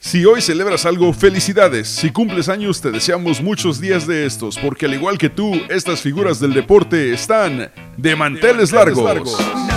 Si 0.00 0.24
hoy 0.24 0.40
celebras 0.40 0.86
algo, 0.86 1.12
felicidades. 1.12 1.86
Si 1.88 2.10
cumples 2.10 2.48
años, 2.48 2.80
te 2.80 2.90
deseamos 2.90 3.42
muchos 3.42 3.78
días 3.80 4.06
de 4.06 4.24
estos, 4.24 4.56
porque 4.56 4.86
al 4.86 4.94
igual 4.94 5.18
que 5.18 5.28
tú, 5.28 5.52
estas 5.68 6.00
figuras 6.00 6.40
del 6.40 6.54
deporte 6.54 7.12
están 7.12 7.70
de 7.96 8.16
manteles, 8.16 8.72
largos. 8.72 8.98
No 8.98 9.67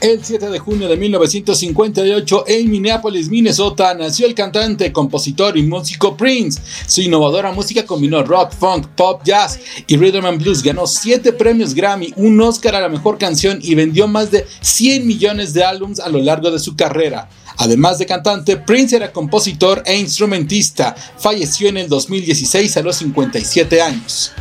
El 0.00 0.24
7 0.24 0.48
de 0.48 0.58
junio 0.58 0.88
de 0.88 0.96
1958 0.96 2.44
en 2.46 2.70
Minneapolis, 2.70 3.28
Minnesota, 3.28 3.92
nació 3.92 4.26
el 4.26 4.34
cantante, 4.34 4.92
compositor 4.92 5.58
y 5.58 5.62
músico 5.62 6.16
Prince. 6.16 6.58
Su 6.86 7.02
innovadora 7.02 7.52
música 7.52 7.84
combinó 7.84 8.22
rock, 8.22 8.52
funk, 8.58 8.86
pop, 8.96 9.20
jazz 9.24 9.60
y 9.86 9.98
rhythm 9.98 10.24
and 10.24 10.42
blues. 10.42 10.62
Ganó 10.62 10.86
7 10.86 11.34
premios 11.34 11.74
Grammy, 11.74 12.14
un 12.16 12.40
Oscar 12.40 12.76
a 12.76 12.80
la 12.80 12.88
mejor 12.88 13.18
canción 13.18 13.58
y 13.60 13.74
vendió 13.74 14.08
más 14.08 14.30
de 14.30 14.46
100 14.62 15.06
millones 15.06 15.52
de 15.52 15.64
álbumes 15.64 16.00
a 16.00 16.08
lo 16.08 16.18
largo 16.18 16.50
de 16.50 16.60
su 16.60 16.74
carrera. 16.74 17.28
Además 17.58 17.98
de 17.98 18.06
cantante, 18.06 18.56
Prince 18.56 18.96
era 18.96 19.12
compositor 19.12 19.82
e 19.84 19.98
instrumentista. 19.98 20.96
Falleció 21.18 21.68
en 21.68 21.76
el 21.76 21.88
2016 21.90 22.74
a 22.78 22.82
los 22.82 22.96
57 22.96 23.82
años. 23.82 24.32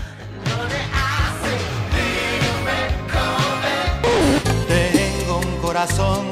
Corazón. 5.80 6.26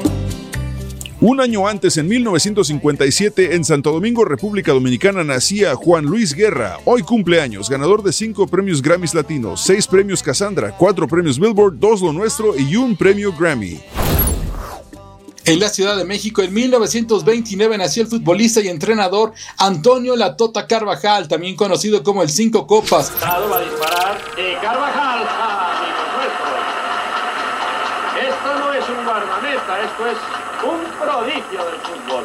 Un 1.20 1.40
año 1.40 1.66
antes, 1.66 1.96
en 1.96 2.06
1957, 2.06 3.56
en 3.56 3.64
Santo 3.64 3.90
Domingo, 3.90 4.24
República 4.24 4.72
Dominicana, 4.72 5.24
nacía 5.24 5.74
Juan 5.74 6.04
Luis 6.04 6.32
Guerra. 6.32 6.78
Hoy 6.84 7.02
cumpleaños, 7.02 7.68
ganador 7.68 8.04
de 8.04 8.12
5 8.12 8.46
premios 8.46 8.82
Grammys 8.82 9.14
Latinos, 9.14 9.60
6 9.62 9.88
premios 9.88 10.22
Cassandra, 10.22 10.76
4 10.78 11.08
premios 11.08 11.40
Billboard, 11.40 11.80
2 11.80 12.02
Lo 12.02 12.12
Nuestro 12.12 12.56
y 12.56 12.76
un 12.76 12.96
premio 12.96 13.32
Grammy. 13.36 13.80
En 15.44 15.58
la 15.58 15.70
Ciudad 15.70 15.96
de 15.96 16.04
México, 16.04 16.42
en 16.42 16.52
1929, 16.52 17.78
nació 17.78 18.02
el 18.02 18.08
futbolista 18.08 18.60
y 18.60 18.68
entrenador 18.68 19.32
Antonio 19.56 20.14
La 20.14 20.36
Tota 20.36 20.66
Carvajal, 20.66 21.26
también 21.26 21.56
conocido 21.56 22.02
como 22.02 22.22
el 22.22 22.28
Cinco 22.28 22.66
Copas. 22.66 23.10
va 23.22 23.56
a 23.56 23.60
disparar 23.62 24.20
eh, 24.36 24.56
Carvajal, 24.60 25.37
un 28.90 29.04
guardameta, 29.04 29.80
esto 29.82 30.06
es 30.06 30.18
un 30.64 30.80
prodigio 30.98 31.64
del 31.64 31.80
fútbol. 31.80 32.24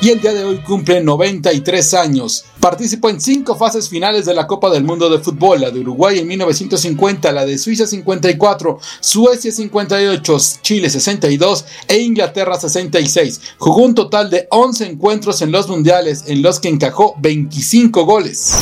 y 0.00 0.10
el 0.10 0.20
día 0.20 0.32
de 0.32 0.44
hoy 0.44 0.58
cumple 0.58 1.02
93 1.02 1.94
años. 1.94 2.44
Participó 2.60 3.08
en 3.08 3.20
cinco 3.20 3.56
fases 3.56 3.88
finales 3.88 4.26
de 4.26 4.34
la 4.34 4.46
Copa 4.46 4.70
del 4.70 4.84
Mundo 4.84 5.10
de 5.10 5.18
Fútbol, 5.18 5.60
la 5.60 5.70
de 5.70 5.80
Uruguay 5.80 6.18
en 6.18 6.26
1950, 6.28 7.32
la 7.32 7.44
de 7.44 7.58
Suiza 7.58 7.86
54, 7.86 8.78
Suecia 9.00 9.50
58, 9.50 10.36
Chile 10.62 10.90
62 10.90 11.64
e 11.88 11.98
Inglaterra 11.98 12.58
66. 12.58 13.40
Jugó 13.58 13.82
un 13.82 13.94
total 13.94 14.30
de 14.30 14.46
11 14.50 14.86
encuentros 14.86 15.42
en 15.42 15.52
los 15.52 15.68
mundiales 15.68 16.24
en 16.26 16.42
los 16.42 16.60
que 16.60 16.68
encajó 16.68 17.14
25 17.18 18.04
goles. 18.04 18.54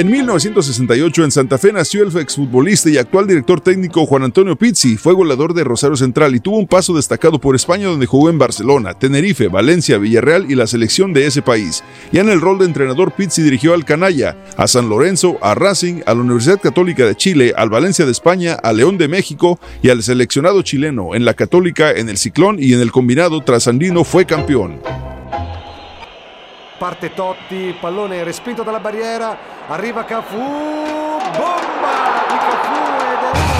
En 0.00 0.10
1968 0.10 1.24
en 1.24 1.30
Santa 1.30 1.58
Fe 1.58 1.74
nació 1.74 2.02
el 2.02 2.16
exfutbolista 2.16 2.88
y 2.88 2.96
actual 2.96 3.26
director 3.26 3.60
técnico 3.60 4.06
Juan 4.06 4.22
Antonio 4.22 4.56
Pizzi. 4.56 4.96
Fue 4.96 5.12
goleador 5.12 5.52
de 5.52 5.62
Rosario 5.62 5.94
Central 5.94 6.34
y 6.34 6.40
tuvo 6.40 6.56
un 6.56 6.66
paso 6.66 6.94
destacado 6.94 7.38
por 7.38 7.54
España 7.54 7.86
donde 7.86 8.06
jugó 8.06 8.30
en 8.30 8.38
Barcelona, 8.38 8.94
Tenerife, 8.94 9.48
Valencia, 9.48 9.98
Villarreal 9.98 10.50
y 10.50 10.54
la 10.54 10.66
selección 10.66 11.12
de 11.12 11.26
ese 11.26 11.42
país. 11.42 11.84
Ya 12.12 12.22
en 12.22 12.30
el 12.30 12.40
rol 12.40 12.58
de 12.58 12.64
entrenador 12.64 13.12
Pizzi 13.12 13.42
dirigió 13.42 13.74
al 13.74 13.84
Canalla, 13.84 14.38
a 14.56 14.66
San 14.68 14.88
Lorenzo, 14.88 15.36
a 15.42 15.54
Racing, 15.54 16.00
a 16.06 16.14
la 16.14 16.22
Universidad 16.22 16.62
Católica 16.62 17.04
de 17.04 17.14
Chile, 17.14 17.52
al 17.54 17.68
Valencia 17.68 18.06
de 18.06 18.12
España, 18.12 18.54
a 18.54 18.72
León 18.72 18.96
de 18.96 19.08
México 19.08 19.60
y 19.82 19.90
al 19.90 20.02
seleccionado 20.02 20.62
chileno. 20.62 21.14
En 21.14 21.26
la 21.26 21.34
Católica, 21.34 21.90
en 21.92 22.08
el 22.08 22.16
Ciclón 22.16 22.56
y 22.58 22.72
en 22.72 22.80
el 22.80 22.90
combinado 22.90 23.42
trasandino 23.42 24.04
fue 24.04 24.24
campeón. 24.24 24.80
Parte 26.80 27.12
Totti, 27.12 27.76
pallone 27.78 28.24
respinto 28.24 28.62
dalla 28.62 28.80
barriera, 28.80 29.36
arriva 29.68 30.02
Cafu, 30.04 30.79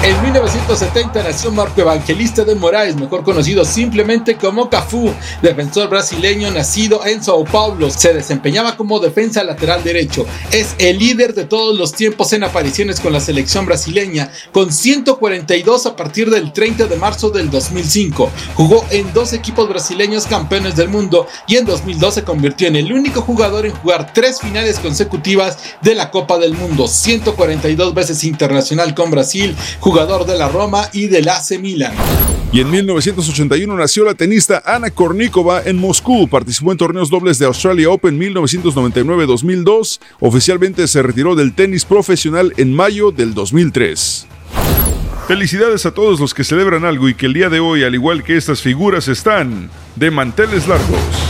En 0.02 0.22
1970 0.22 1.22
nació 1.22 1.52
Marco 1.52 1.82
Evangelista 1.82 2.42
de 2.42 2.54
Moraes, 2.54 2.96
mejor 2.96 3.22
conocido 3.22 3.66
simplemente 3.66 4.34
como 4.34 4.70
Cafú, 4.70 5.12
defensor 5.42 5.90
brasileño 5.90 6.50
nacido 6.50 7.04
en 7.04 7.22
Sao 7.22 7.44
Paulo. 7.44 7.90
Se 7.90 8.14
desempeñaba 8.14 8.78
como 8.78 8.98
defensa 8.98 9.44
lateral 9.44 9.84
derecho. 9.84 10.24
Es 10.52 10.74
el 10.78 10.98
líder 10.98 11.34
de 11.34 11.44
todos 11.44 11.78
los 11.78 11.92
tiempos 11.92 12.32
en 12.32 12.44
apariciones 12.44 12.98
con 12.98 13.12
la 13.12 13.20
selección 13.20 13.66
brasileña, 13.66 14.32
con 14.52 14.72
142 14.72 15.84
a 15.84 15.94
partir 15.96 16.30
del 16.30 16.52
30 16.54 16.86
de 16.86 16.96
marzo 16.96 17.28
del 17.28 17.50
2005. 17.50 18.30
Jugó 18.54 18.86
en 18.90 19.12
dos 19.12 19.34
equipos 19.34 19.68
brasileños 19.68 20.26
campeones 20.26 20.76
del 20.76 20.88
mundo 20.88 21.26
y 21.46 21.56
en 21.56 21.66
2012 21.66 22.20
se 22.20 22.24
convirtió 22.24 22.68
en 22.68 22.76
el 22.76 22.90
único 22.90 23.20
jugador 23.20 23.66
en 23.66 23.74
jugar 23.74 24.12
tres 24.14 24.40
finales 24.40 24.78
consecutivas 24.78 25.58
de 25.82 25.94
la 25.94 26.10
Copa 26.10 26.38
del 26.38 26.54
Mundo. 26.54 26.88
142 27.60 27.94
veces 27.94 28.24
internacional 28.24 28.94
con 28.94 29.10
Brasil, 29.10 29.54
jugador 29.80 30.24
de 30.26 30.36
la 30.36 30.48
Roma 30.48 30.88
y 30.92 31.06
del 31.08 31.28
AC 31.28 31.58
Milan. 31.60 31.92
Y 32.52 32.60
en 32.60 32.70
1981 32.70 33.76
nació 33.76 34.04
la 34.04 34.14
tenista 34.14 34.62
Ana 34.64 34.90
Kornikova 34.90 35.62
en 35.64 35.76
Moscú. 35.76 36.26
Participó 36.26 36.72
en 36.72 36.78
torneos 36.78 37.10
dobles 37.10 37.38
de 37.38 37.46
Australia 37.46 37.90
Open 37.90 38.18
1999-2002. 38.18 40.00
Oficialmente 40.18 40.88
se 40.88 41.02
retiró 41.02 41.36
del 41.36 41.54
tenis 41.54 41.84
profesional 41.84 42.52
en 42.56 42.74
mayo 42.74 43.12
del 43.12 43.34
2003. 43.34 44.26
Felicidades 45.28 45.86
a 45.86 45.92
todos 45.92 46.18
los 46.18 46.34
que 46.34 46.42
celebran 46.42 46.84
algo 46.84 47.08
y 47.08 47.14
que 47.14 47.26
el 47.26 47.34
día 47.34 47.50
de 47.50 47.60
hoy, 47.60 47.84
al 47.84 47.94
igual 47.94 48.24
que 48.24 48.36
estas 48.36 48.62
figuras, 48.62 49.06
están 49.06 49.70
de 49.94 50.10
manteles 50.10 50.66
largos. 50.66 51.29